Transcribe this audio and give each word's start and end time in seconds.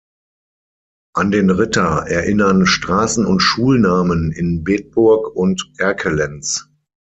An 1.13 1.29
den 1.29 1.51
Ritter 1.51 2.05
erinnern 2.07 2.65
Straßen- 2.65 3.23
und 3.27 3.39
Schulnamen 3.41 4.31
in 4.31 4.63
Bedburg 4.63 5.35
und 5.35 5.71
Erkelenz. 5.77 6.71